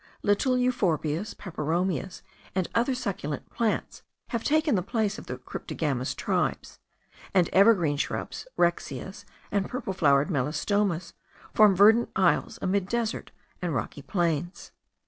[0.23, 2.23] Little euphorbias, peperomias,
[2.55, 6.79] and other succulent plants, have taken the place of the cryptogamous tribes;
[7.35, 11.13] and evergreen shrubs, rhexias, and purple flowered melastomas,
[11.53, 13.29] form verdant isles amid desert
[13.61, 14.71] and rocky plains.